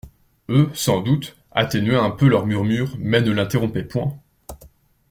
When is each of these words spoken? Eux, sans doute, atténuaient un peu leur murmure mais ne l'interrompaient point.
Eux, 0.49 0.71
sans 0.73 1.01
doute, 1.01 1.37
atténuaient 1.51 1.95
un 1.95 2.09
peu 2.09 2.25
leur 2.27 2.47
murmure 2.47 2.95
mais 2.97 3.21
ne 3.21 3.29
l'interrompaient 3.29 3.83
point. 3.83 4.19